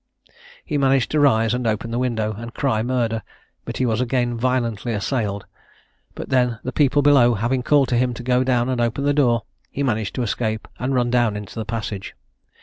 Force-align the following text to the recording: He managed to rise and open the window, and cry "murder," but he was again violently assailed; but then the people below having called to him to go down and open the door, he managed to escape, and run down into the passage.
He 0.65 0.79
managed 0.79 1.11
to 1.11 1.19
rise 1.19 1.53
and 1.53 1.67
open 1.67 1.91
the 1.91 1.99
window, 1.99 2.33
and 2.33 2.55
cry 2.55 2.81
"murder," 2.81 3.21
but 3.65 3.77
he 3.77 3.85
was 3.85 4.01
again 4.01 4.35
violently 4.35 4.93
assailed; 4.93 5.45
but 6.15 6.29
then 6.29 6.57
the 6.63 6.71
people 6.71 7.03
below 7.03 7.35
having 7.35 7.61
called 7.61 7.89
to 7.89 7.97
him 7.99 8.15
to 8.15 8.23
go 8.23 8.43
down 8.43 8.67
and 8.67 8.81
open 8.81 9.03
the 9.03 9.13
door, 9.13 9.43
he 9.69 9.83
managed 9.83 10.15
to 10.15 10.23
escape, 10.23 10.67
and 10.79 10.95
run 10.95 11.11
down 11.11 11.35
into 11.37 11.53
the 11.53 11.65
passage. 11.65 12.15